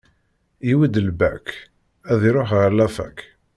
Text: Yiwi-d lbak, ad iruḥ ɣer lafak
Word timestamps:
Yiwi-d 0.67 0.95
lbak, 1.07 1.45
ad 2.11 2.21
iruḥ 2.29 2.49
ɣer 2.59 2.69
lafak 2.73 3.17